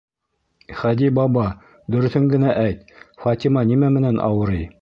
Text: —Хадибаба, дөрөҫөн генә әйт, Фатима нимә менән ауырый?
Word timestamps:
—Хадибаба, 0.79 1.43
дөрөҫөн 1.97 2.27
генә 2.33 2.57
әйт, 2.65 2.93
Фатима 3.27 3.67
нимә 3.75 3.95
менән 4.01 4.23
ауырый? 4.31 4.69